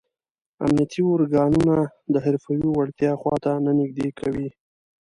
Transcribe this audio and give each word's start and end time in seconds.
امنیتي 0.63 1.01
ارګانونه 1.15 1.75
د 2.13 2.15
حرفوي 2.25 2.67
وړتیاو 2.71 3.19
خواته 3.21 3.51
نه 3.65 3.71
نږدې 3.79 4.09
کوي. 4.19 4.49